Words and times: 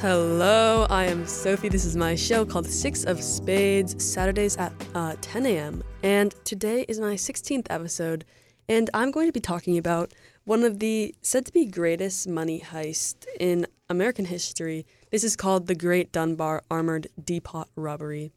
Hello, 0.00 0.86
I 0.88 1.04
am 1.04 1.26
Sophie. 1.26 1.68
This 1.68 1.84
is 1.84 1.94
my 1.94 2.14
show 2.14 2.46
called 2.46 2.64
Six 2.66 3.04
of 3.04 3.22
Spades, 3.22 4.02
Saturdays 4.02 4.56
at 4.56 4.72
uh, 4.94 5.14
10 5.20 5.44
a.m. 5.44 5.82
And 6.02 6.34
today 6.46 6.86
is 6.88 6.98
my 6.98 7.16
16th 7.16 7.66
episode, 7.68 8.24
and 8.66 8.88
I'm 8.94 9.10
going 9.10 9.28
to 9.28 9.32
be 9.32 9.40
talking 9.40 9.76
about 9.76 10.14
one 10.44 10.64
of 10.64 10.78
the 10.78 11.14
said 11.20 11.44
to 11.44 11.52
be 11.52 11.66
greatest 11.66 12.26
money 12.26 12.60
heist 12.60 13.26
in 13.38 13.66
American 13.90 14.24
history. 14.24 14.86
This 15.10 15.22
is 15.22 15.36
called 15.36 15.66
the 15.66 15.74
Great 15.74 16.12
Dunbar 16.12 16.62
Armored 16.70 17.08
Depot 17.22 17.66
Robbery. 17.76 18.32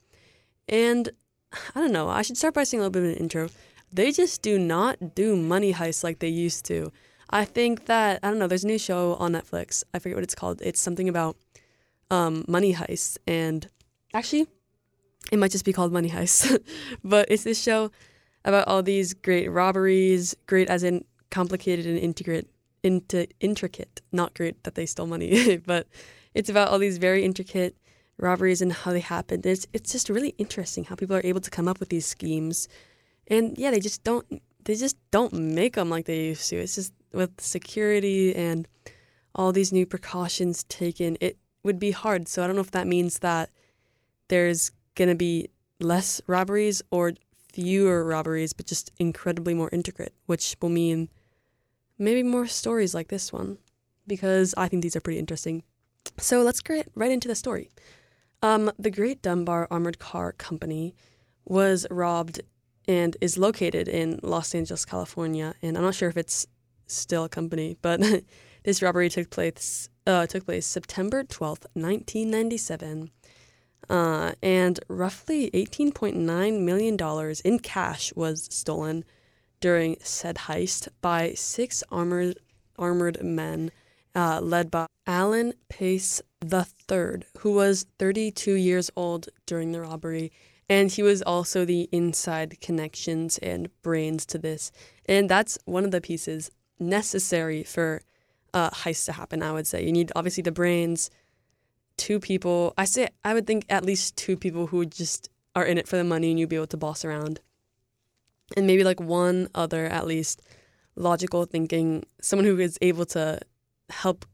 And 0.68 1.12
I 1.54 1.80
don't 1.80 1.94
know, 1.94 2.10
I 2.10 2.24
should 2.24 2.36
start 2.36 2.56
by 2.56 2.66
saying 2.66 2.82
a 2.82 2.84
little 2.84 3.02
bit 3.02 3.10
of 3.10 3.16
an 3.16 3.24
intro. 3.24 3.48
They 3.90 4.12
just 4.12 4.42
do 4.42 4.60
not 4.60 5.16
do 5.16 5.38
money 5.38 5.72
heists 5.72 6.04
like 6.04 6.20
they 6.20 6.28
used 6.28 6.66
to. 6.66 6.92
I 7.30 7.46
think 7.46 7.86
that, 7.86 8.20
I 8.22 8.30
don't 8.30 8.38
know, 8.38 8.48
there's 8.48 8.66
a 8.66 8.68
new 8.68 8.78
show 8.78 9.16
on 9.16 9.32
Netflix. 9.32 9.86
I 9.94 10.00
forget 10.00 10.18
what 10.18 10.24
it's 10.24 10.36
called. 10.36 10.62
It's 10.62 10.82
something 10.82 11.08
about 11.08 11.38
um, 12.14 12.46
money 12.48 12.74
heists. 12.74 13.18
And 13.26 13.68
actually, 14.14 14.48
it 15.32 15.40
might 15.40 15.52
just 15.52 15.66
be 15.66 15.74
called 15.74 15.92
Money 15.92 16.10
Heists. 16.10 16.60
but 17.04 17.26
it's 17.30 17.44
this 17.44 17.62
show 17.62 17.92
about 18.46 18.68
all 18.68 18.84
these 18.84 19.14
great 19.14 19.50
robberies, 19.50 20.36
great 20.46 20.70
as 20.70 20.84
in 20.84 21.06
complicated 21.32 21.86
and 21.86 21.98
intricate, 21.98 22.48
into 22.84 23.28
intricate. 23.40 24.02
Not 24.12 24.36
great 24.36 24.64
that 24.64 24.76
they 24.76 24.86
stole 24.86 25.08
money, 25.08 25.58
but 25.66 25.88
it's 26.34 26.50
about 26.50 26.70
all 26.70 26.80
these 26.80 26.98
very 26.98 27.24
intricate 27.26 27.76
robberies 28.18 28.62
and 28.62 28.72
how 28.72 28.92
they 28.92 29.00
happened. 29.00 29.46
It's 29.46 29.66
it's 29.74 29.92
just 29.92 30.10
really 30.10 30.36
interesting 30.38 30.84
how 30.84 30.96
people 30.96 31.16
are 31.16 31.26
able 31.26 31.42
to 31.42 31.50
come 31.50 31.68
up 31.68 31.80
with 31.80 31.90
these 31.90 32.06
schemes, 32.06 32.68
and 33.28 33.58
yeah, 33.58 33.72
they 33.72 33.80
just 33.80 34.04
don't 34.04 34.26
they 34.66 34.76
just 34.76 34.98
don't 35.10 35.34
make 35.34 35.76
them 35.76 35.90
like 35.90 36.06
they 36.06 36.26
used 36.28 36.50
to. 36.50 36.58
It's 36.58 36.76
just 36.76 36.94
with 37.12 37.32
security 37.40 38.36
and 38.36 38.68
all 39.36 39.52
these 39.52 39.72
new 39.72 39.86
precautions 39.86 40.64
taken, 40.66 41.18
it 41.20 41.38
would 41.64 41.80
be 41.80 41.92
hard. 41.92 42.28
So 42.28 42.44
I 42.44 42.48
don't 42.48 42.56
know 42.56 42.62
if 42.62 42.72
that 42.72 42.88
means 42.88 43.20
that 43.20 43.50
there's 44.28 44.72
gonna 44.96 45.16
be 45.16 45.50
less 45.80 46.22
robberies 46.28 46.82
or 46.92 47.14
fewer 47.52 48.04
robberies, 48.04 48.54
but 48.54 48.66
just 48.66 48.92
incredibly 48.98 49.54
more 49.54 49.70
intricate, 49.72 50.14
which 50.26 50.56
will 50.62 50.70
mean 50.70 51.10
maybe 51.98 52.24
more 52.24 52.48
stories 52.48 52.94
like 52.94 53.10
this 53.10 53.32
one, 53.32 53.58
because 54.08 54.54
I 54.58 54.68
think 54.68 54.82
these 54.82 54.96
are 54.96 55.02
pretty 55.02 55.20
interesting. 55.20 55.64
So 56.18 56.42
let's 56.42 56.62
get 56.62 56.90
right 56.96 57.12
into 57.12 57.28
the 57.28 57.36
story. 57.36 57.70
Um, 58.42 58.72
the 58.78 58.92
Great 58.92 59.22
Dunbar 59.22 59.68
Armored 59.72 60.00
Car 60.00 60.34
Company 60.34 60.96
was 61.46 61.86
robbed 61.90 62.42
and 62.88 63.16
is 63.22 63.38
located 63.38 63.88
in 63.88 64.20
Los 64.22 64.54
Angeles, 64.54 64.86
California. 64.86 65.54
And 65.62 65.78
I'm 65.78 65.84
not 65.84 65.96
sure 65.96 66.10
if 66.10 66.18
it's 66.18 66.46
still 66.88 67.24
a 67.24 67.30
company, 67.30 67.78
but 67.82 68.02
this 68.64 68.82
robbery 68.82 69.10
took 69.10 69.30
place 69.30 69.90
uh, 70.06 70.26
took 70.28 70.46
place 70.46 70.66
September 70.66 71.24
12th, 71.24 71.66
1997. 71.74 73.12
Uh, 73.90 74.32
and 74.42 74.80
roughly 74.88 75.52
$18.9 75.52 76.60
million 76.62 77.36
in 77.44 77.60
cash 77.60 78.14
was 78.16 78.48
stolen 78.50 79.04
during 79.60 79.98
said 80.02 80.36
heist 80.36 80.88
by 81.02 81.34
six 81.34 81.84
armored, 81.92 82.38
armored 82.78 83.22
men 83.24 83.72
uh, 84.16 84.40
led 84.42 84.70
by 84.72 84.86
Alan 85.06 85.54
Pace 85.70 86.22
III, 86.44 87.24
who 87.40 87.54
was 87.54 87.86
32 88.00 88.54
years 88.54 88.90
old 88.96 89.30
during 89.46 89.72
the 89.72 89.82
robbery. 89.82 90.32
And 90.70 90.92
he 90.92 91.04
was 91.04 91.22
also 91.22 91.66
the 91.66 91.90
inside 91.92 92.60
connections 92.62 93.38
and 93.40 93.70
brains 93.82 94.26
to 94.28 94.38
this. 94.38 94.72
And 95.06 95.30
that's 95.30 95.58
one 95.66 95.84
of 95.84 95.92
the 95.92 96.02
pieces 96.02 96.52
necessary 96.80 97.64
for 97.64 98.02
a 98.54 98.70
heist 98.72 99.06
to 99.06 99.14
happen, 99.14 99.42
I 99.42 99.52
would 99.52 99.68
say. 99.68 99.84
You 99.84 99.92
need 99.92 100.12
obviously 100.16 100.44
the 100.44 100.52
brains, 100.52 101.10
two 101.98 102.20
people. 102.20 102.74
I 102.78 102.86
say 102.86 103.10
I 103.24 103.34
would 103.34 103.48
think 103.48 103.66
at 103.70 103.86
least 103.86 104.16
two 104.16 104.38
people 104.38 104.68
who 104.68 104.86
just 104.86 105.30
are 105.56 105.66
in 105.66 105.78
it 105.78 105.88
for 105.88 105.98
the 105.98 106.04
money 106.04 106.32
and 106.32 106.40
you'd 106.40 106.50
be 106.50 106.56
able 106.56 106.68
to 106.68 106.78
boss 106.78 107.06
around. 107.06 107.40
And 108.56 108.68
maybe 108.68 108.84
like 108.84 109.00
one 109.00 109.48
other 109.56 109.86
at 109.86 110.06
least 110.06 110.42
logical 110.96 111.46
thinking, 111.46 112.04
someone 112.22 112.46
who 112.46 112.60
is 112.60 112.78
able 112.82 113.06
to 113.08 113.40
help 113.90 114.26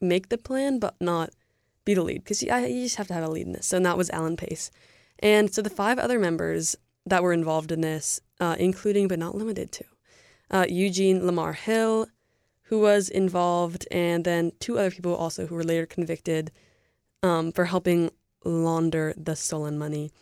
make 0.00 0.28
the 0.28 0.38
plan 0.38 0.78
but 0.78 0.94
not 1.00 1.30
be 1.84 1.94
the 1.94 2.02
lead 2.02 2.24
because 2.24 2.42
you, 2.42 2.54
you 2.54 2.84
just 2.84 2.96
have 2.96 3.08
to 3.08 3.14
have 3.14 3.24
a 3.24 3.30
lead 3.30 3.46
in 3.46 3.52
this. 3.52 3.66
So 3.66 3.78
that 3.80 3.96
was 3.96 4.10
Alan 4.10 4.36
Pace. 4.36 4.70
And 5.18 5.52
so 5.52 5.62
the 5.62 5.70
five 5.70 5.98
other 5.98 6.18
members 6.18 6.76
that 7.06 7.22
were 7.22 7.32
involved 7.32 7.72
in 7.72 7.80
this, 7.80 8.20
uh, 8.40 8.56
including 8.58 9.08
but 9.08 9.18
not 9.18 9.34
limited 9.34 9.72
to 9.72 9.84
uh, 10.50 10.66
Eugene 10.68 11.24
Lamar 11.24 11.52
Hill, 11.52 12.06
who 12.70 12.78
was 12.78 13.08
involved, 13.08 13.86
and 13.90 14.24
then 14.24 14.52
two 14.60 14.78
other 14.78 14.92
people 14.92 15.14
also 15.14 15.46
who 15.46 15.56
were 15.56 15.64
later 15.64 15.86
convicted 15.86 16.52
um, 17.20 17.50
for 17.50 17.64
helping 17.64 18.10
launder 18.44 19.12
the 19.16 19.34
stolen 19.34 19.76
money. 19.76 20.12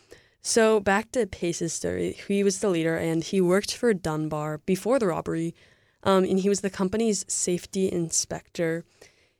So 0.41 0.79
back 0.79 1.11
to 1.11 1.27
Pace's 1.27 1.73
story, 1.73 2.17
he 2.27 2.43
was 2.43 2.59
the 2.59 2.69
leader 2.69 2.95
and 2.97 3.23
he 3.23 3.39
worked 3.39 3.75
for 3.75 3.93
Dunbar 3.93 4.57
before 4.65 4.97
the 4.97 5.05
robbery, 5.05 5.53
um, 6.01 6.23
and 6.23 6.39
he 6.39 6.49
was 6.49 6.61
the 6.61 6.71
company's 6.71 7.23
safety 7.27 7.91
inspector. 7.91 8.83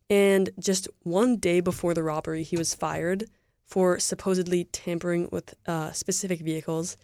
And 0.07 0.51
just 0.59 0.87
one 1.01 1.37
day 1.37 1.61
before 1.61 1.95
the 1.95 2.03
robbery, 2.03 2.43
he 2.43 2.57
was 2.57 2.75
fired 2.75 3.25
for 3.65 3.97
supposedly 3.97 4.65
tampering 4.65 5.29
with 5.31 5.55
uh, 5.65 5.93
specific 5.93 6.41
vehicles. 6.41 6.95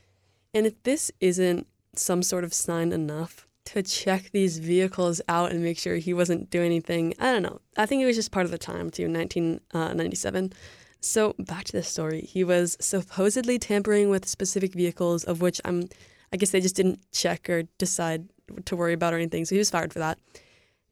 And 0.54 0.68
if 0.68 0.82
this 0.84 1.12
isn't 1.20 1.66
some 1.96 2.22
sort 2.22 2.44
of 2.44 2.54
sign 2.54 2.92
enough 2.92 3.45
to 3.66 3.82
check 3.84 4.30
these 4.32 4.60
vehicles 4.60 5.22
out 5.28 5.52
and 5.52 5.64
make 5.64 5.78
sure 5.78 5.96
he 5.96 6.14
wasn't 6.14 6.50
doing 6.50 6.68
anything, 6.68 7.14
I 7.20 7.32
don't 7.32 7.44
know. 7.44 7.60
I 7.78 7.86
think 7.86 8.02
it 8.02 8.06
was 8.06 8.16
just 8.16 8.32
part 8.32 8.46
of 8.46 8.52
the 8.52 8.58
time, 8.58 8.90
too, 8.90 9.10
1997. 9.10 10.52
Uh, 10.52 10.56
so 11.02 11.36
back 11.40 11.66
to 11.66 11.72
this 11.72 11.88
story. 11.88 12.22
He 12.22 12.44
was 12.44 12.78
supposedly 12.80 13.60
tampering 13.60 14.10
with 14.10 14.28
specific 14.28 14.74
vehicles, 14.74 15.24
of 15.24 15.42
which 15.42 15.60
I'm, 15.66 15.90
I 16.32 16.38
guess 16.38 16.52
they 16.52 16.62
just 16.62 16.76
didn't 16.76 17.00
check 17.12 17.50
or 17.50 17.64
decide 17.78 18.30
to 18.66 18.76
worry 18.76 18.94
about 18.94 19.14
or 19.14 19.18
anything. 19.18 19.46
So 19.46 19.56
he 19.56 19.60
was 19.60 19.70
fired 19.70 19.94
for 19.94 20.00
that. 20.00 20.20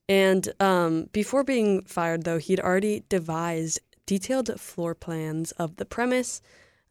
And 0.10 0.52
um, 0.60 1.10
before 1.14 1.44
being 1.44 1.84
fired, 1.86 2.24
though, 2.24 2.38
he'd 2.38 2.60
already 2.60 3.04
devised 3.10 3.80
detailed 4.06 4.60
floor 4.60 4.94
plans 4.94 5.52
of 5.54 5.78
the 5.78 5.86
premise, 5.86 6.42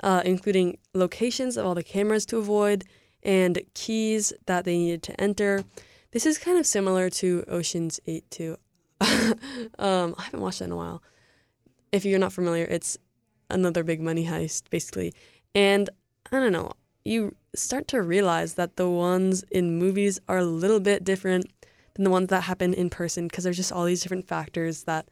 uh, 0.02 0.22
including 0.24 0.78
locations 0.94 1.56
of 1.56 1.66
all 1.66 1.74
the 1.74 1.82
cameras 1.82 2.24
to 2.26 2.38
avoid 2.38 2.84
and 3.22 3.60
keys 3.74 4.32
that 4.46 4.64
they 4.64 4.76
needed 4.76 5.02
to 5.04 5.20
enter. 5.20 5.64
This 6.10 6.26
is 6.26 6.38
kind 6.38 6.58
of 6.58 6.66
similar 6.66 7.08
to 7.10 7.44
Ocean's 7.48 8.00
8 8.06 8.30
too. 8.30 8.56
um, 9.78 10.14
I 10.18 10.22
haven't 10.24 10.40
watched 10.40 10.58
that 10.58 10.66
in 10.66 10.72
a 10.72 10.76
while. 10.76 11.02
If 11.90 12.04
you're 12.04 12.18
not 12.18 12.32
familiar, 12.32 12.64
it's 12.64 12.98
another 13.50 13.82
big 13.84 14.00
money 14.00 14.26
heist, 14.26 14.70
basically. 14.70 15.14
And 15.54 15.90
I 16.30 16.40
don't 16.40 16.52
know, 16.52 16.72
you 17.04 17.34
start 17.54 17.88
to 17.88 18.02
realize 18.02 18.54
that 18.54 18.76
the 18.76 18.88
ones 18.88 19.44
in 19.50 19.78
movies 19.78 20.18
are 20.28 20.38
a 20.38 20.44
little 20.44 20.80
bit 20.80 21.04
different 21.04 21.46
than 21.94 22.04
the 22.04 22.10
ones 22.10 22.28
that 22.28 22.44
happen 22.44 22.72
in 22.72 22.88
person 22.90 23.28
because 23.28 23.44
there's 23.44 23.56
just 23.56 23.72
all 23.72 23.84
these 23.84 24.02
different 24.02 24.26
factors 24.26 24.84
that 24.84 25.08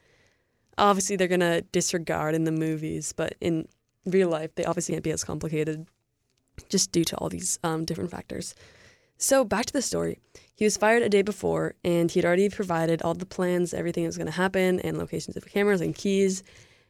obviously 0.78 1.16
they're 1.16 1.28
going 1.28 1.41
to 1.41 1.62
disregard 1.72 2.34
in 2.34 2.44
the 2.44 2.53
movies, 2.53 3.12
but 3.12 3.34
in 3.41 3.69
real 4.06 4.28
life, 4.28 4.54
they 4.54 4.65
obviously 4.65 4.94
can't 4.94 5.04
be 5.04 5.10
as 5.10 5.25
complicated 5.25 5.87
just 6.69 6.93
due 6.93 7.04
to 7.04 7.16
all 7.16 7.28
these 7.28 7.59
um, 7.62 7.84
different 7.84 8.10
factors. 8.10 8.54
So, 9.16 9.44
back 9.44 9.66
to 9.66 9.72
the 9.72 9.82
story. 9.82 10.19
He 10.54 10.65
was 10.65 10.76
fired 10.76 11.03
a 11.03 11.09
day 11.09 11.22
before, 11.22 11.75
and 11.84 12.10
he 12.10 12.19
had 12.19 12.26
already 12.26 12.48
provided 12.48 13.03
all 13.03 13.15
the 13.15 13.26
plans, 13.26 13.75
everything 13.75 14.04
that 14.04 14.09
was 14.09 14.16
going 14.16 14.26
to 14.26 14.32
happen, 14.32 14.81
and 14.81 14.98
locations 14.98 15.37
of 15.37 15.47
cameras 15.47 15.81
and 15.81 15.94
keys. 15.94 16.43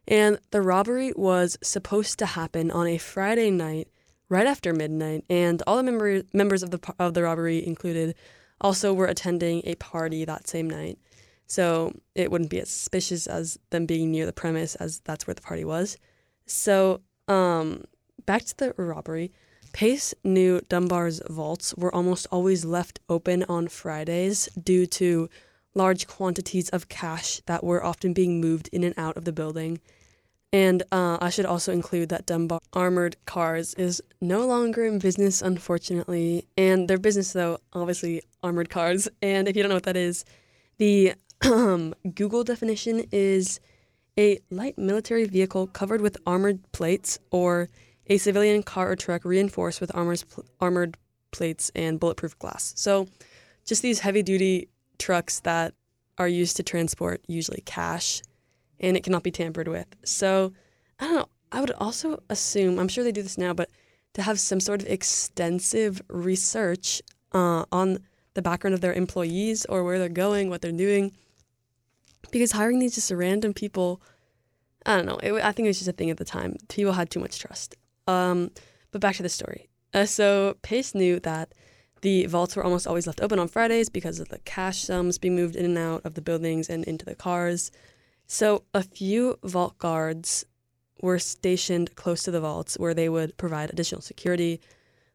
And 0.07 0.39
the 0.51 0.63
robbery 0.63 1.13
was 1.17 1.59
supposed 1.63 2.19
to 2.19 2.27
happen 2.27 2.71
on 2.71 2.87
a 2.87 2.99
Friday 2.99 3.51
night, 3.51 3.89
right 4.29 4.47
after 4.47 4.73
midnight. 4.73 5.25
And 5.29 5.63
all 5.67 5.77
the 5.77 5.83
member- 5.83 6.23
members 6.33 6.63
of 6.63 6.71
the 6.71 6.81
of 6.99 7.15
the 7.15 7.23
robbery 7.23 7.65
included 7.65 8.15
also 8.61 8.93
were 8.93 9.07
attending 9.07 9.63
a 9.65 9.75
party 9.77 10.25
that 10.25 10.49
same 10.49 10.69
night. 10.69 10.99
So 11.47 11.93
it 12.15 12.31
wouldn't 12.31 12.51
be 12.51 12.61
as 12.61 12.71
suspicious 12.71 13.27
as 13.27 13.59
them 13.71 13.87
being 13.87 14.13
near 14.13 14.25
the 14.25 14.33
premise, 14.33 14.77
as 14.77 15.01
that's 15.01 15.27
where 15.27 15.35
the 15.35 15.43
party 15.43 15.65
was. 15.65 15.97
So, 16.47 17.01
um, 17.27 17.85
back 18.25 18.45
to 18.45 18.57
the 18.57 18.75
robbery. 18.77 19.33
Pace 19.73 20.15
knew 20.25 20.61
Dunbar's 20.69 21.21
vaults 21.29 21.75
were 21.77 21.95
almost 21.95 22.27
always 22.31 22.65
left 22.65 23.01
open 23.09 23.45
on 23.45 23.69
Fridays 23.69 24.49
due 24.63 24.87
to 24.87 25.29
large 25.75 26.07
quantities 26.07 26.69
of 26.71 26.89
cash 26.89 27.41
that 27.47 27.63
were 27.63 27.85
often 27.85 28.13
being 28.13 28.41
moved 28.41 28.69
in 28.73 28.85
and 28.85 28.95
out 28.99 29.17
of 29.17 29.25
the 29.25 29.33
building. 29.33 29.81
And 30.53 30.83
uh, 30.91 31.19
I 31.21 31.31
should 31.31 31.47
also 31.47 31.73
include 31.73 32.09
that 32.09 32.27
Dunbar 32.27 32.59
Armored 32.73 33.17
Cars 33.25 33.75
is 33.75 34.03
no 34.21 34.45
longer 34.47 34.85
in 34.85 34.99
business, 34.99 35.43
unfortunately. 35.43 36.45
And 36.57 36.89
their 36.89 36.99
business, 36.99 37.33
though, 37.33 37.59
obviously 37.73 38.23
armored 38.43 38.69
cars. 38.69 39.09
And 39.23 39.47
if 39.47 39.57
you 39.57 39.63
don't 39.63 39.71
know 39.71 39.77
what 39.77 39.85
that 39.85 39.97
is, 39.97 40.25
the 40.79 41.15
um, 41.43 41.95
Google 42.15 42.43
definition 42.43 43.05
is 43.13 43.61
a 44.19 44.41
light 44.51 44.77
military 44.77 45.25
vehicle 45.25 45.69
covered 45.69 46.01
with 46.01 46.17
armored 46.27 46.61
plates 46.73 47.19
or 47.31 47.69
a 48.11 48.19
civilian 48.19 48.63
car 48.63 48.91
or 48.91 48.97
truck 48.97 49.25
reinforced 49.25 49.81
with 49.81 49.95
armors, 49.95 50.27
armored 50.61 50.99
plates 51.31 51.71
and 51.75 51.99
bulletproof 51.99 52.39
glass. 52.39 52.75
So, 52.77 53.09
just 53.65 53.83
these 53.83 54.01
heavy 54.01 54.23
duty 54.23 54.69
trucks 54.99 55.41
that 55.41 55.75
are 56.19 56.29
used 56.29 56.57
to 56.59 56.63
transport 56.63 57.23
usually 57.27 57.63
cash 57.65 58.21
and 58.81 58.97
it 58.97 59.05
cannot 59.05 59.23
be 59.23 59.31
tampered 59.31 59.69
with. 59.69 59.87
So 60.05 60.53
I 60.99 61.05
don't 61.05 61.15
know. 61.15 61.29
I 61.53 61.61
would 61.61 61.73
also 61.73 62.23
assume, 62.29 62.79
I'm 62.79 62.89
sure 62.89 63.03
they 63.03 63.13
do 63.13 63.23
this 63.23 63.39
now, 63.39 63.53
but 63.53 63.71
to 64.15 64.23
have 64.23 64.39
some 64.39 64.61
sort 64.61 64.83
of 64.83 64.89
extensive 64.89 66.01
research 66.09 67.03
uh, 67.33 67.65
on 67.73 67.99
the 68.35 68.43
background 68.43 68.75
of 68.75 68.81
their 68.81 68.93
employees 68.93 69.65
or 69.67 69.83
where 69.83 69.99
they're 69.99 70.09
going, 70.09 70.49
what 70.49 70.63
they're 70.63 70.73
doing. 70.73 71.13
Because 72.31 72.53
hiring 72.53 72.79
these 72.79 72.95
just 72.95 73.11
random 73.11 73.53
people, 73.53 74.01
I 74.87 74.97
don't 74.97 75.07
know. 75.07 75.17
It, 75.17 75.33
I 75.43 75.53
think 75.53 75.67
it 75.67 75.71
was 75.71 75.79
just 75.79 75.89
a 75.89 75.93
thing 75.93 76.11
at 76.11 76.19
the 76.19 76.25
time. 76.25 76.57
People 76.69 76.93
had 76.93 77.11
too 77.11 77.21
much 77.21 77.39
trust. 77.39 77.77
Um, 78.07 78.51
but 78.91 79.01
back 79.01 79.17
to 79.17 79.23
the 79.23 79.29
story. 79.29 79.69
Uh, 79.93 80.07
so 80.07 80.57
Pace 80.63 80.95
knew 80.95 81.21
that 81.21 81.53
the 82.03 82.27
vaults 82.27 82.57
were 82.57 82.65
almost 82.65 82.87
always 82.87 83.07
left 83.07 83.21
open 83.21 83.39
on 83.39 83.49
Fridays 83.49 83.89
because 83.89 84.21
of 84.21 84.29
the 84.29 84.39
cash 84.41 84.83
sums 84.83 85.19
being 85.19 85.37
moved 85.37 85.57
in 85.57 85.65
and 85.65 85.79
out 85.79 86.05
of 86.05 86.15
the 86.15 86.23
buildings 86.23 86.69
and 86.71 86.85
into 86.85 87.05
the 87.05 87.15
cars. 87.15 87.71
So 88.27 88.65
a 88.73 88.83
few 88.83 89.39
vault 89.43 89.77
guards 89.79 90.45
were 91.03 91.19
stationed 91.19 91.95
close 91.97 92.23
to 92.23 92.31
the 92.31 92.41
vaults 92.41 92.79
where 92.79 92.95
they 92.95 93.09
would 93.09 93.37
provide 93.37 93.71
additional 93.71 94.01
security, 94.01 94.61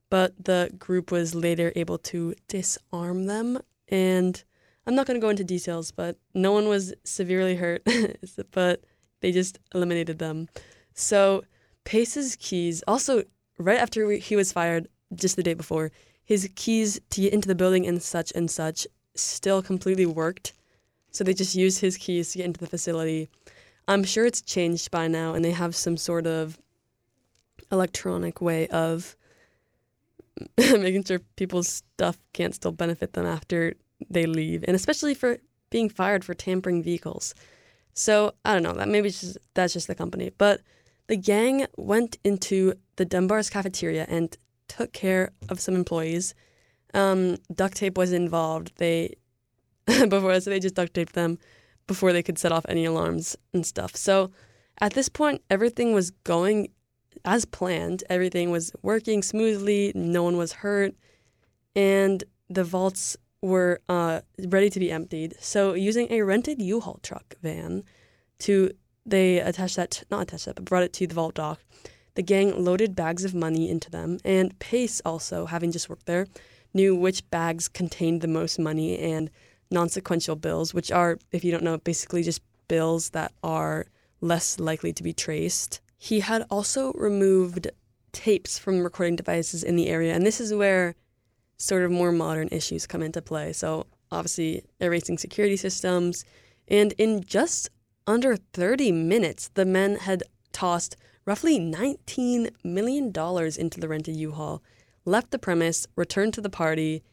but 0.10 0.34
the 0.44 0.72
group 0.78 1.12
was 1.12 1.34
later 1.34 1.72
able 1.76 1.98
to 1.98 2.36
disarm 2.48 3.26
them. 3.26 3.60
And 3.88 4.44
I'm 4.86 4.96
not 4.96 5.08
going 5.08 5.20
to 5.20 5.26
go 5.26 5.30
into 5.30 5.44
details, 5.44 5.92
but 5.92 6.18
no 6.34 6.52
one 6.52 6.68
was 6.68 6.94
severely 7.04 7.56
hurt, 7.56 7.84
but 8.52 8.84
they 9.22 9.32
just 9.32 9.60
eliminated 9.74 10.20
them. 10.20 10.50
So 10.94 11.44
Pace's 11.86 12.36
keys, 12.36 12.84
also 12.88 13.24
right 13.58 13.80
after 13.80 14.12
he 14.12 14.36
was 14.36 14.52
fired, 14.52 14.88
just 15.14 15.36
the 15.36 15.44
day 15.44 15.54
before, 15.54 15.92
his 16.24 16.50
keys 16.56 17.00
to 17.12 17.22
get 17.22 17.34
into 17.34 17.48
the 17.48 17.56
building 17.56 17.86
and 17.86 18.02
such 18.02 18.32
and 18.36 18.50
such 18.52 18.86
still 19.14 19.62
completely 19.62 20.06
worked. 20.06 20.54
So 21.12 21.24
they 21.24 21.34
just 21.34 21.56
used 21.56 21.80
his 21.80 21.96
keys 21.96 22.32
to 22.32 22.40
get 22.40 22.46
into 22.46 22.60
the 22.60 22.68
facility. 22.68 23.30
I'm 23.88 24.04
sure 24.04 24.26
it's 24.26 24.42
changed 24.42 24.92
by 24.92 25.08
now 25.08 25.34
and 25.34 25.46
they 25.46 25.52
have 25.52 25.76
some 25.76 25.96
sort 25.96 26.28
of 26.28 26.60
electronic 27.72 28.42
way 28.42 28.68
of 28.68 29.16
making 30.58 31.04
sure 31.04 31.20
people's 31.36 31.68
stuff 31.68 32.18
can't 32.34 32.56
still 32.56 32.72
benefit 32.72 33.14
them 33.14 33.26
after 33.26 33.76
they 34.10 34.26
leave, 34.26 34.64
and 34.68 34.76
especially 34.76 35.14
for 35.14 35.38
being 35.70 35.90
fired 35.90 36.26
for 36.26 36.34
tampering 36.34 36.84
vehicles. 36.84 37.34
So 37.94 38.34
I 38.44 38.54
don't 38.54 38.64
know. 38.64 38.74
That 38.74 38.90
maybe 38.90 39.10
just, 39.10 39.38
that's 39.54 39.74
just 39.74 39.88
the 39.88 39.96
company, 39.96 40.32
but 40.38 40.62
the 41.08 41.18
gang 41.18 41.68
went 41.78 42.18
into 42.24 42.74
the 42.96 43.06
Dunbar's 43.06 43.50
cafeteria 43.50 44.06
and 44.10 44.36
took 44.68 44.94
care 44.94 45.32
of 45.50 45.60
some 45.60 45.76
employees. 45.76 46.34
Um, 46.94 47.38
duct 47.54 47.78
tape 47.78 47.98
was 47.98 48.12
involved. 48.12 48.74
They 48.78 49.16
before 49.86 50.40
so 50.40 50.50
they 50.50 50.60
just 50.60 50.76
duct 50.76 50.94
taped 50.94 51.14
them 51.14 51.38
before 51.88 52.14
they 52.14 52.24
could 52.24 52.40
set 52.40 52.52
off 52.52 52.66
any 52.68 52.86
alarms 52.86 53.36
and 53.54 53.66
stuff. 53.66 53.96
So 53.96 54.32
at 54.82 54.94
this 54.94 55.10
point, 55.10 55.42
everything 55.50 55.94
was 55.94 56.12
going 56.12 56.70
as 57.24 57.46
planned. 57.46 58.04
Everything 58.10 58.50
was 58.52 58.72
working 58.82 59.22
smoothly. 59.22 59.92
No 59.96 60.24
one 60.24 60.38
was 60.38 60.54
hurt, 60.54 60.96
and 61.76 62.24
the 62.50 62.64
vaults 62.64 63.16
were 63.42 63.80
uh, 63.88 64.22
ready 64.48 64.70
to 64.70 64.80
be 64.80 64.92
emptied. 64.92 65.36
So 65.40 65.74
using 65.74 66.08
a 66.12 66.22
rented 66.22 66.62
U-Haul 66.62 67.00
truck 67.04 67.36
van 67.42 67.84
to 68.40 68.72
they 69.06 69.40
attached 69.40 69.76
that 69.76 70.04
not 70.10 70.24
attached 70.24 70.46
that 70.46 70.56
but 70.56 70.66
brought 70.66 70.84
it 70.84 70.94
to 70.94 71.08
the 71.08 71.16
vault 71.16 71.36
dock 71.36 71.60
the 72.16 72.24
gang 72.24 72.64
loaded 72.64 72.96
bags 72.96 73.24
of 73.24 73.36
money 73.36 73.70
into 73.70 73.92
them, 73.92 74.18
and 74.26 74.58
Pace, 74.60 75.02
also 75.06 75.46
having 75.46 75.72
just 75.72 75.90
worked 75.90 76.06
there, 76.06 76.28
knew 76.74 76.96
which 76.96 77.30
bags 77.30 77.68
contained 77.68 78.22
the 78.22 78.28
most 78.28 78.58
money 78.58 78.98
and 78.98 79.30
non 79.70 79.90
sequential 79.90 80.36
bills, 80.36 80.74
which 80.74 80.92
are, 80.92 81.20
if 81.32 81.44
you 81.44 81.52
don't 81.52 81.64
know, 81.64 81.78
basically 81.78 82.24
just 82.24 82.42
bills 82.68 83.12
that 83.12 83.34
are 83.44 83.86
less 84.22 84.60
likely 84.60 84.94
to 84.94 85.04
be 85.04 85.14
traced. 85.14 85.82
He 85.98 86.22
had 86.22 86.46
also 86.50 86.94
removed 86.94 87.68
tapes 88.14 88.58
from 88.58 88.82
recording 88.82 89.18
devices 89.18 89.64
in 89.64 89.76
the 89.76 89.88
area, 89.88 90.14
and 90.14 90.26
this 90.26 90.40
is 90.40 90.54
where 90.54 90.96
sort 91.58 91.84
of 91.84 91.92
more 91.92 92.12
modern 92.12 92.48
issues 92.52 92.88
come 92.88 93.02
into 93.02 93.22
play. 93.22 93.52
So, 93.52 93.88
obviously, 94.10 94.64
erasing 94.80 95.18
security 95.18 95.58
systems. 95.58 96.24
And 96.68 96.94
in 96.94 97.24
just 97.24 97.70
under 98.08 98.38
30 98.38 98.92
minutes, 98.92 99.50
the 99.54 99.66
men 99.66 99.96
had 99.96 100.24
tossed 100.52 100.96
roughly 101.26 101.60
$19 101.60 102.50
million 102.64 103.08
into 103.08 103.80
the 103.80 103.88
rented 103.88 104.16
U-Haul, 104.16 104.62
left 105.06 105.32
the 105.32 105.40
premise, 105.40 105.88
returned 105.96 106.34
to 106.36 106.42
the 106.42 106.50
party. 106.50 107.04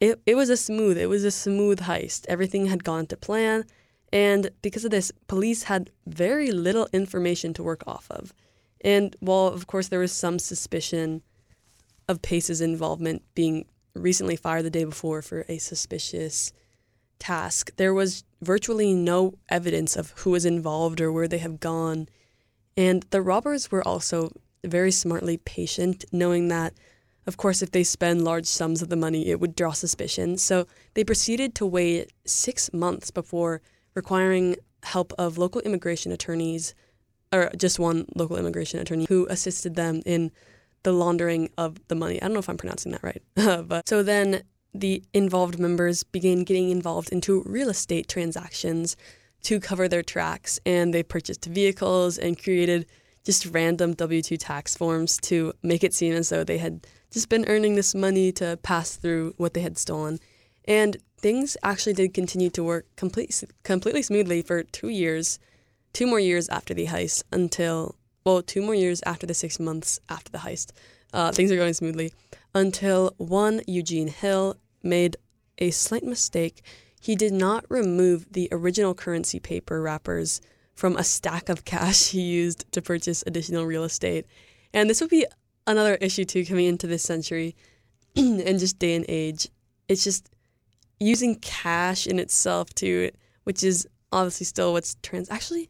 It, 0.00 0.20
it 0.26 0.34
was 0.34 0.50
a 0.50 0.56
smooth, 0.56 0.98
it 0.98 1.06
was 1.06 1.24
a 1.24 1.30
smooth 1.30 1.80
heist. 1.80 2.26
Everything 2.28 2.66
had 2.66 2.84
gone 2.84 3.06
to 3.06 3.16
plan, 3.16 3.64
and 4.12 4.50
because 4.62 4.84
of 4.84 4.90
this, 4.90 5.12
police 5.26 5.64
had 5.64 5.90
very 6.06 6.50
little 6.50 6.88
information 6.92 7.54
to 7.54 7.62
work 7.62 7.82
off 7.86 8.06
of. 8.10 8.32
And 8.80 9.16
while, 9.20 9.48
of 9.48 9.66
course, 9.66 9.88
there 9.88 9.98
was 9.98 10.12
some 10.12 10.38
suspicion 10.38 11.22
of 12.08 12.22
Pace's 12.22 12.60
involvement 12.60 13.22
being 13.34 13.64
recently 13.94 14.36
fired 14.36 14.64
the 14.64 14.70
day 14.70 14.84
before 14.84 15.22
for 15.22 15.44
a 15.48 15.58
suspicious 15.58 16.52
task, 17.18 17.74
there 17.76 17.94
was 17.94 18.24
virtually 18.44 18.94
no 18.94 19.34
evidence 19.48 19.96
of 19.96 20.10
who 20.18 20.30
was 20.30 20.44
involved 20.44 21.00
or 21.00 21.10
where 21.10 21.28
they 21.28 21.38
have 21.38 21.60
gone 21.60 22.08
and 22.76 23.04
the 23.10 23.22
robbers 23.22 23.70
were 23.70 23.86
also 23.86 24.30
very 24.64 24.90
smartly 24.90 25.36
patient, 25.38 26.04
knowing 26.10 26.48
that, 26.48 26.74
of 27.26 27.36
course, 27.36 27.62
if 27.62 27.70
they 27.70 27.84
spend 27.84 28.24
large 28.24 28.46
sums 28.46 28.82
of 28.82 28.88
the 28.88 28.96
money, 28.96 29.28
it 29.28 29.40
would 29.40 29.54
draw 29.54 29.72
suspicion. 29.72 30.38
So 30.38 30.66
they 30.94 31.04
proceeded 31.04 31.54
to 31.56 31.66
wait 31.66 32.12
six 32.24 32.72
months 32.72 33.10
before 33.10 33.60
requiring 33.94 34.56
help 34.82 35.12
of 35.18 35.38
local 35.38 35.60
immigration 35.62 36.12
attorneys, 36.12 36.74
or 37.32 37.50
just 37.56 37.78
one 37.78 38.06
local 38.14 38.36
immigration 38.36 38.80
attorney 38.80 39.06
who 39.08 39.26
assisted 39.30 39.76
them 39.76 40.02
in 40.04 40.30
the 40.82 40.92
laundering 40.92 41.50
of 41.56 41.78
the 41.88 41.94
money. 41.94 42.20
I 42.20 42.26
don't 42.26 42.34
know 42.34 42.40
if 42.40 42.48
I'm 42.48 42.56
pronouncing 42.56 42.92
that 42.92 43.02
right. 43.02 43.22
but 43.68 43.88
so 43.88 44.02
then 44.02 44.42
the 44.74 45.02
involved 45.14 45.58
members 45.58 46.02
began 46.02 46.42
getting 46.42 46.70
involved 46.70 47.10
into 47.10 47.42
real 47.46 47.70
estate 47.70 48.08
transactions 48.08 48.96
to 49.44 49.60
cover 49.60 49.88
their 49.88 50.02
tracks, 50.02 50.58
and 50.66 50.92
they 50.92 51.02
purchased 51.02 51.44
vehicles 51.44 52.18
and 52.18 52.42
created 52.42 52.86
just 53.24 53.46
random 53.46 53.94
W 53.94 54.20
2 54.20 54.36
tax 54.36 54.76
forms 54.76 55.16
to 55.18 55.52
make 55.62 55.84
it 55.84 55.94
seem 55.94 56.12
as 56.12 56.28
though 56.28 56.44
they 56.44 56.58
had 56.58 56.86
just 57.10 57.28
been 57.28 57.44
earning 57.48 57.74
this 57.74 57.94
money 57.94 58.32
to 58.32 58.58
pass 58.62 58.96
through 58.96 59.34
what 59.36 59.54
they 59.54 59.60
had 59.60 59.78
stolen. 59.78 60.18
And 60.66 60.96
things 61.18 61.56
actually 61.62 61.92
did 61.94 62.12
continue 62.12 62.50
to 62.50 62.64
work 62.64 62.86
complete, 62.96 63.44
completely 63.62 64.02
smoothly 64.02 64.42
for 64.42 64.62
two 64.62 64.88
years, 64.88 65.38
two 65.92 66.06
more 66.06 66.20
years 66.20 66.48
after 66.48 66.74
the 66.74 66.86
heist, 66.86 67.22
until, 67.32 67.94
well, 68.24 68.42
two 68.42 68.60
more 68.60 68.74
years 68.74 69.00
after 69.06 69.26
the 69.26 69.34
six 69.34 69.60
months 69.60 70.00
after 70.08 70.32
the 70.32 70.38
heist. 70.38 70.72
Uh, 71.12 71.30
things 71.30 71.52
are 71.52 71.56
going 71.56 71.74
smoothly 71.74 72.12
until 72.54 73.14
one 73.18 73.62
Eugene 73.66 74.08
Hill 74.08 74.56
made 74.84 75.16
a 75.58 75.70
slight 75.70 76.04
mistake 76.04 76.62
he 77.04 77.14
did 77.14 77.34
not 77.34 77.66
remove 77.68 78.32
the 78.32 78.48
original 78.50 78.94
currency 78.94 79.38
paper 79.38 79.82
wrappers 79.82 80.40
from 80.74 80.96
a 80.96 81.04
stack 81.04 81.50
of 81.50 81.66
cash 81.66 82.08
he 82.08 82.22
used 82.22 82.64
to 82.72 82.80
purchase 82.80 83.22
additional 83.26 83.66
real 83.66 83.84
estate. 83.84 84.24
And 84.72 84.88
this 84.88 85.02
would 85.02 85.10
be 85.10 85.26
another 85.66 85.96
issue 85.96 86.24
too 86.24 86.46
coming 86.46 86.64
into 86.64 86.86
this 86.86 87.02
century 87.02 87.56
and 88.16 88.58
just 88.58 88.78
day 88.78 88.94
and 88.94 89.04
age. 89.06 89.50
It's 89.86 90.02
just 90.02 90.30
using 90.98 91.34
cash 91.40 92.06
in 92.06 92.18
itself 92.18 92.74
too, 92.74 93.10
which 93.42 93.62
is 93.62 93.86
obviously 94.10 94.46
still 94.46 94.72
what's 94.72 94.96
trans. 95.02 95.28
Actually, 95.28 95.68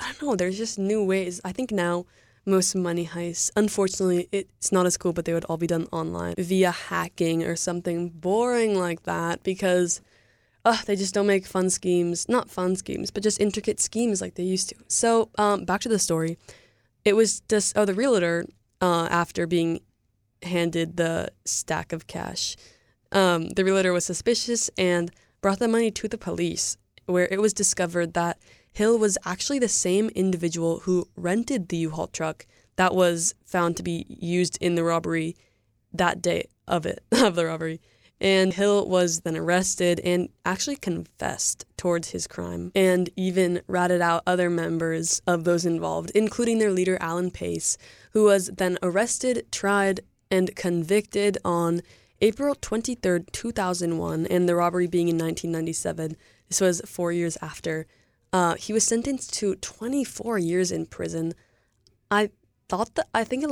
I 0.00 0.06
don't 0.06 0.22
know. 0.22 0.34
There's 0.34 0.58
just 0.58 0.80
new 0.80 1.04
ways. 1.04 1.40
I 1.44 1.52
think 1.52 1.70
now 1.70 2.06
most 2.46 2.74
money 2.74 3.06
heists, 3.06 3.50
unfortunately, 3.56 4.28
it's 4.32 4.70
not 4.70 4.86
as 4.86 4.96
cool, 4.96 5.12
but 5.12 5.24
they 5.24 5.34
would 5.34 5.44
all 5.46 5.56
be 5.56 5.66
done 5.66 5.88
online 5.92 6.34
via 6.38 6.70
hacking 6.70 7.42
or 7.42 7.56
something 7.56 8.08
boring 8.08 8.78
like 8.78 9.02
that 9.02 9.42
because 9.42 10.00
ugh, 10.64 10.84
they 10.86 10.96
just 10.96 11.14
don't 11.14 11.26
make 11.26 11.46
fun 11.46 11.70
schemes, 11.70 12.28
not 12.28 12.50
fun 12.50 12.76
schemes, 12.76 13.10
but 13.10 13.22
just 13.22 13.40
intricate 13.40 13.80
schemes 13.80 14.20
like 14.20 14.34
they 14.34 14.42
used 14.42 14.68
to. 14.68 14.76
So 14.88 15.30
um, 15.38 15.64
back 15.64 15.80
to 15.82 15.88
the 15.88 15.98
story. 15.98 16.38
It 17.04 17.14
was 17.14 17.40
just, 17.48 17.78
oh, 17.78 17.84
the 17.84 17.94
realtor, 17.94 18.46
uh, 18.80 19.06
after 19.10 19.46
being 19.46 19.80
handed 20.42 20.96
the 20.96 21.30
stack 21.44 21.92
of 21.92 22.08
cash, 22.08 22.56
um, 23.12 23.50
the 23.50 23.64
realtor 23.64 23.92
was 23.92 24.04
suspicious 24.04 24.68
and 24.76 25.12
brought 25.40 25.60
the 25.60 25.68
money 25.68 25.92
to 25.92 26.08
the 26.08 26.18
police, 26.18 26.76
where 27.06 27.28
it 27.30 27.40
was 27.40 27.52
discovered 27.52 28.14
that 28.14 28.38
Hill 28.76 28.98
was 28.98 29.16
actually 29.24 29.58
the 29.58 29.68
same 29.68 30.10
individual 30.10 30.80
who 30.80 31.08
rented 31.16 31.70
the 31.70 31.78
U-Haul 31.78 32.08
truck 32.08 32.44
that 32.76 32.94
was 32.94 33.34
found 33.42 33.74
to 33.78 33.82
be 33.82 34.04
used 34.06 34.58
in 34.60 34.74
the 34.74 34.84
robbery 34.84 35.34
that 35.94 36.20
day 36.20 36.50
of 36.68 36.84
it, 36.84 37.02
of 37.10 37.36
the 37.36 37.46
robbery. 37.46 37.80
And 38.20 38.52
Hill 38.52 38.86
was 38.86 39.20
then 39.20 39.34
arrested 39.34 39.98
and 40.00 40.28
actually 40.44 40.76
confessed 40.76 41.64
towards 41.78 42.10
his 42.10 42.26
crime 42.26 42.70
and 42.74 43.08
even 43.16 43.62
ratted 43.66 44.02
out 44.02 44.22
other 44.26 44.50
members 44.50 45.22
of 45.26 45.44
those 45.44 45.64
involved, 45.64 46.10
including 46.14 46.58
their 46.58 46.70
leader, 46.70 46.98
Alan 47.00 47.30
Pace, 47.30 47.78
who 48.12 48.24
was 48.24 48.50
then 48.58 48.76
arrested, 48.82 49.46
tried, 49.50 50.00
and 50.30 50.54
convicted 50.54 51.38
on 51.46 51.80
April 52.20 52.54
23, 52.54 53.20
2001, 53.32 54.26
and 54.26 54.46
the 54.46 54.54
robbery 54.54 54.86
being 54.86 55.08
in 55.08 55.16
1997. 55.16 56.14
This 56.50 56.60
was 56.60 56.82
four 56.84 57.10
years 57.10 57.38
after 57.40 57.86
Uh, 58.32 58.54
he 58.54 58.72
was 58.72 58.84
sentenced 58.84 59.32
to 59.34 59.54
24 59.56 60.38
years 60.38 60.70
in 60.70 60.86
prison. 60.86 61.34
I 62.10 62.30
thought 62.68 62.94
that 62.96 63.08
I 63.14 63.24
think 63.24 63.44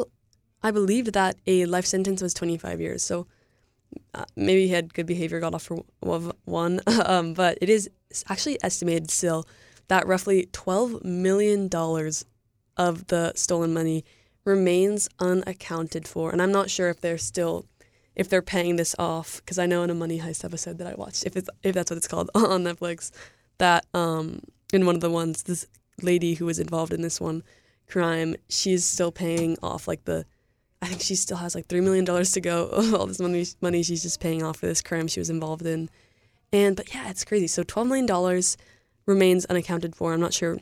I 0.63 0.71
believed 0.71 1.13
that 1.13 1.37
a 1.47 1.65
life 1.67 1.87
sentence 1.87 2.23
was 2.23 2.35
25 2.35 2.81
years. 2.81 3.03
So 3.03 3.27
uh, 4.15 4.25
maybe 4.37 4.67
he 4.67 4.73
had 4.73 4.95
good 4.95 5.07
behavior, 5.07 5.41
got 5.41 5.55
off 5.55 5.63
for 5.63 5.85
one. 6.45 6.81
um, 7.05 7.35
but 7.35 7.59
it 7.61 7.69
is 7.69 7.89
actually 8.29 8.63
estimated 8.63 9.11
still 9.11 9.47
that 9.89 10.07
roughly 10.07 10.49
12 10.53 11.05
million 11.05 11.69
dollars 11.69 12.25
of 12.77 13.07
the 13.07 13.33
stolen 13.37 13.73
money 13.73 14.05
remains 14.45 15.09
unaccounted 15.19 16.07
for, 16.07 16.31
and 16.31 16.43
I'm 16.43 16.53
not 16.53 16.71
sure 16.71 16.89
if 16.89 17.01
they're 17.01 17.19
still 17.19 17.67
if 18.15 18.29
they're 18.29 18.43
paying 18.43 18.77
this 18.77 18.95
off 18.99 19.39
because 19.39 19.59
I 19.59 19.67
know 19.67 19.83
in 19.83 19.91
a 19.91 19.95
Money 19.95 20.21
Heist 20.21 20.45
episode 20.45 20.79
that 20.79 20.87
I 20.87 20.95
watched, 20.95 21.25
if 21.25 21.37
it's 21.37 21.49
if 21.63 21.75
that's 21.75 21.91
what 21.91 21.97
it's 21.97 22.09
called 22.09 22.31
on 22.35 22.65
Netflix, 22.65 23.11
that 23.59 23.87
um 23.95 24.41
in 24.75 24.87
one 24.87 24.95
of 24.95 25.01
the 25.01 25.11
ones 25.11 25.45
this 25.45 25.67
lady 26.03 26.35
who 26.35 26.47
was 26.47 26.59
involved 26.59 26.93
in 26.93 27.03
this 27.03 27.21
one 27.21 27.43
crime, 27.89 28.35
she's 28.49 28.85
still 28.85 29.13
paying 29.13 29.57
off 29.63 29.87
like 29.87 30.05
the 30.05 30.27
I 30.83 30.87
think 30.87 31.01
she 31.01 31.15
still 31.15 31.39
has 31.39 31.55
like 31.55 31.67
three 31.67 31.81
million 31.81 32.05
dollars 32.05 32.33
to 32.33 32.41
go. 32.41 32.69
All 32.99 33.07
this 33.07 33.21
money 33.21 33.47
money 33.61 33.83
she's 33.83 34.03
just 34.03 34.21
paying 34.21 34.43
off 34.43 34.59
for 34.59 34.67
this 34.67 34.83
crime 34.83 35.07
she 35.07 35.21
was 35.21 35.31
involved 35.31 35.65
in. 35.65 35.89
And 36.53 36.77
but 36.77 36.93
yeah, 36.95 37.09
it's 37.09 37.25
crazy. 37.25 37.47
So 37.47 37.63
twelve 37.63 37.89
million 37.89 38.07
dollars 38.07 38.57
remains 39.07 39.45
unaccounted 39.47 39.95
for. 39.97 40.13
I'm 40.13 40.21
not 40.21 40.35
sure 40.35 40.59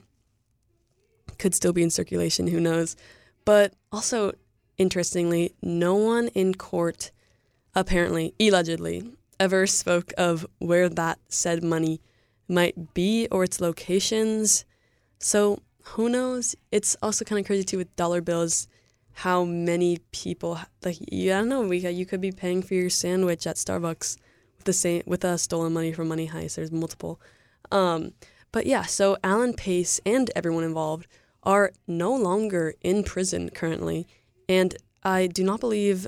could 1.39 1.55
still 1.55 1.73
be 1.73 1.83
in 1.83 1.91
circulation, 1.91 2.47
who 2.47 2.61
knows. 2.61 2.95
But 3.45 3.75
also 3.91 4.33
interestingly, 4.79 5.55
no 5.63 5.95
one 5.95 6.29
in 6.29 6.55
court 6.55 7.11
apparently, 7.75 8.35
allegedly, 8.39 9.17
ever 9.41 9.67
spoke 9.67 10.13
of 10.17 10.47
where 10.59 10.89
that 10.89 11.19
said 11.29 11.65
money 11.65 12.01
might 12.53 12.95
be 12.95 13.27
or 13.31 13.45
its 13.45 13.61
locations. 13.61 14.65
So 15.19 15.61
who 15.83 16.09
knows? 16.09 16.55
It's 16.71 16.97
also 17.03 17.25
kind 17.25 17.41
of 17.41 17.47
crazy 17.47 17.65
too 17.65 17.79
with 17.79 17.95
dollar 17.97 18.21
bills 18.21 18.69
how 19.15 19.45
many 19.45 19.99
people 20.11 20.59
like 20.85 20.97
you, 21.13 21.33
I 21.33 21.39
don't 21.39 21.49
know 21.49 21.63
we 21.63 21.87
you 21.87 22.07
could 22.07 22.21
be 22.21 22.33
paying 22.33 22.63
for 22.63 22.75
your 22.75 22.91
sandwich 22.91 23.47
at 23.47 23.57
Starbucks 23.57 24.17
with 24.57 24.65
the 24.65 24.73
same 24.73 25.03
with 25.07 25.25
a 25.25 25.39
stolen 25.39 25.73
money 25.73 25.93
from 25.93 26.09
Money 26.09 26.29
Heist. 26.29 26.57
There's 26.57 26.73
multiple, 26.73 27.21
um, 27.71 28.13
but 28.53 28.67
yeah. 28.67 28.83
So 28.83 29.17
Alan 29.23 29.55
Pace 29.55 30.01
and 30.07 30.31
everyone 30.35 30.65
involved 30.65 31.07
are 31.43 31.73
no 31.87 32.15
longer 32.15 32.75
in 32.81 33.03
prison 33.03 33.51
currently, 33.51 34.07
and 34.49 34.75
I 35.03 35.27
do 35.27 35.45
not 35.45 35.61
believe 35.61 36.07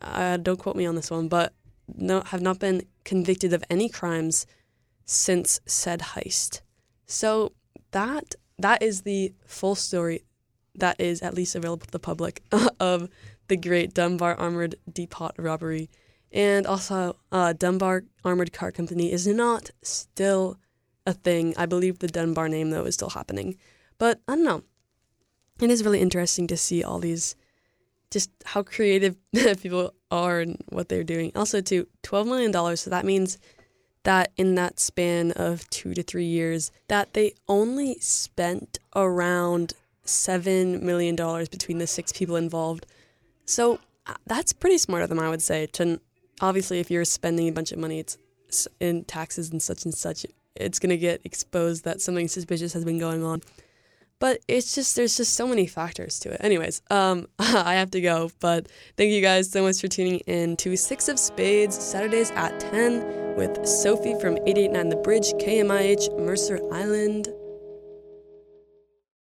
uh, 0.00 0.36
don't 0.38 0.58
quote 0.58 0.76
me 0.76 0.86
on 0.86 0.94
this 0.94 1.10
one, 1.10 1.28
but 1.28 1.52
no, 1.96 2.22
have 2.26 2.40
not 2.40 2.58
been 2.58 2.86
convicted 3.04 3.52
of 3.52 3.64
any 3.68 3.88
crimes 3.88 4.46
since 5.08 5.58
said 5.64 6.00
heist. 6.00 6.60
So 7.06 7.52
that 7.92 8.34
that 8.58 8.82
is 8.82 9.02
the 9.02 9.32
full 9.46 9.74
story 9.74 10.24
that 10.74 11.00
is 11.00 11.22
at 11.22 11.34
least 11.34 11.54
available 11.56 11.86
to 11.86 11.90
the 11.92 11.98
public 11.98 12.42
of 12.80 13.08
the 13.48 13.56
Great 13.56 13.94
Dunbar 13.94 14.34
Armored 14.36 14.76
Depot 14.92 15.30
robbery. 15.38 15.90
And 16.30 16.66
also, 16.66 17.16
uh, 17.32 17.54
Dunbar 17.54 18.04
Armored 18.22 18.52
Car 18.52 18.70
Company 18.70 19.10
is 19.10 19.26
not 19.26 19.70
still 19.82 20.58
a 21.06 21.14
thing. 21.14 21.54
I 21.56 21.64
believe 21.64 21.98
the 21.98 22.08
Dunbar 22.08 22.50
name, 22.50 22.68
though, 22.68 22.84
is 22.84 22.94
still 22.94 23.10
happening. 23.10 23.56
But 23.96 24.20
I 24.28 24.34
don't 24.34 24.44
know. 24.44 24.62
It 25.60 25.70
is 25.70 25.82
really 25.82 26.00
interesting 26.00 26.46
to 26.48 26.56
see 26.56 26.84
all 26.84 26.98
these 26.98 27.34
just 28.10 28.30
how 28.44 28.62
creative 28.62 29.16
people 29.62 29.94
are 30.10 30.40
and 30.40 30.62
what 30.68 30.90
they're 30.90 31.02
doing. 31.02 31.32
Also, 31.34 31.62
to 31.62 31.86
$12 32.02 32.26
million, 32.26 32.76
so 32.76 32.90
that 32.90 33.06
means 33.06 33.38
that 34.08 34.32
in 34.38 34.54
that 34.54 34.80
span 34.80 35.32
of 35.32 35.68
two 35.68 35.92
to 35.92 36.02
three 36.02 36.24
years, 36.24 36.72
that 36.88 37.12
they 37.12 37.34
only 37.46 37.98
spent 38.00 38.78
around 38.96 39.74
$7 40.06 40.80
million 40.80 41.14
between 41.14 41.76
the 41.76 41.86
six 41.86 42.10
people 42.10 42.34
involved. 42.34 42.86
So 43.44 43.80
uh, 44.06 44.14
that's 44.26 44.54
pretty 44.54 44.78
smart 44.78 45.02
of 45.02 45.10
them, 45.10 45.20
I 45.20 45.28
would 45.28 45.42
say. 45.42 45.66
To 45.74 46.00
obviously, 46.40 46.80
if 46.80 46.90
you're 46.90 47.04
spending 47.04 47.48
a 47.48 47.52
bunch 47.52 47.70
of 47.70 47.78
money, 47.78 47.98
it's 47.98 48.16
in 48.80 49.04
taxes 49.04 49.50
and 49.50 49.62
such 49.62 49.84
and 49.84 49.92
such, 49.92 50.24
it's 50.54 50.78
going 50.78 50.88
to 50.88 50.96
get 50.96 51.20
exposed 51.24 51.84
that 51.84 52.00
something 52.00 52.28
suspicious 52.28 52.72
has 52.72 52.86
been 52.86 52.98
going 52.98 53.22
on. 53.22 53.42
But 54.20 54.40
it's 54.48 54.74
just 54.74 54.96
there's 54.96 55.18
just 55.18 55.34
so 55.34 55.46
many 55.46 55.66
factors 55.66 56.18
to 56.20 56.30
it. 56.30 56.40
Anyways, 56.42 56.80
um, 56.88 57.26
I 57.38 57.74
have 57.74 57.90
to 57.90 58.00
go. 58.00 58.30
But 58.40 58.68
thank 58.96 59.12
you 59.12 59.20
guys 59.20 59.50
so 59.50 59.62
much 59.62 59.82
for 59.82 59.88
tuning 59.88 60.20
in 60.20 60.56
to 60.56 60.78
Six 60.78 61.10
of 61.10 61.18
Spades 61.18 61.76
Saturdays 61.78 62.30
at 62.30 62.58
10 62.58 63.27
with 63.38 63.64
Sophie 63.64 64.18
from 64.18 64.36
889 64.48 64.88
The 64.88 64.96
Bridge, 64.96 65.32
KMIH, 65.34 66.18
Mercer 66.18 66.58
Island. 66.72 67.37